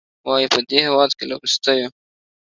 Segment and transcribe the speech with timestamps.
[0.27, 1.89] وايي، په دې هېواد کې له وروستیو